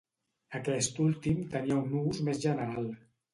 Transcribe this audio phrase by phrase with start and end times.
[0.59, 2.91] Aquest últim tenia un ús més general.